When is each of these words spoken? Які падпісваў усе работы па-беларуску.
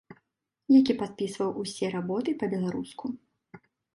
Які 0.79 0.93
падпісваў 1.01 1.51
усе 1.63 1.91
работы 1.97 2.35
па-беларуску. 2.41 3.05